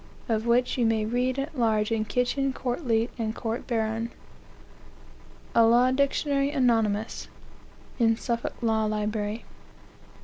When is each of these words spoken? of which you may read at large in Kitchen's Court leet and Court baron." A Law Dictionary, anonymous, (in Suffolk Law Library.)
of 0.27 0.47
which 0.47 0.79
you 0.79 0.85
may 0.87 1.05
read 1.05 1.37
at 1.37 1.55
large 1.55 1.91
in 1.91 2.03
Kitchen's 2.03 2.55
Court 2.55 2.87
leet 2.87 3.11
and 3.19 3.35
Court 3.35 3.67
baron." 3.67 4.09
A 5.53 5.63
Law 5.63 5.91
Dictionary, 5.91 6.49
anonymous, 6.49 7.27
(in 7.99 8.15
Suffolk 8.17 8.55
Law 8.63 8.85
Library.) 8.85 9.45